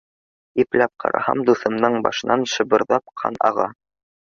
[0.63, 3.71] Ипләп ҡараһам, дуҫымдың башынан шабырҙап ҡан аға.